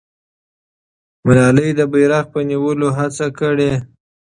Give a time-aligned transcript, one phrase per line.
[1.25, 3.71] ملالۍ د بیرغ په نیولو هڅه کړې.